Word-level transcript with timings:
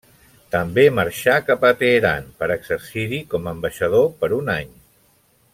També 0.53 0.85
marxà 0.99 1.35
cap 1.49 1.67
a 1.69 1.71
Teheran 1.83 2.25
per 2.41 2.49
exercir-hi 2.57 3.23
com 3.35 3.47
a 3.47 3.55
ambaixador 3.59 4.11
per 4.25 4.35
un 4.43 4.55
any. 4.59 4.77